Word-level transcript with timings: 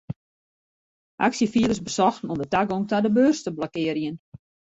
Aksjefierders 1.17 1.81
besochten 1.83 2.29
om 2.33 2.37
de 2.41 2.47
tagong 2.53 2.85
ta 2.89 2.97
de 3.03 3.11
beurs 3.17 3.39
te 3.43 3.51
blokkearjen. 3.57 4.15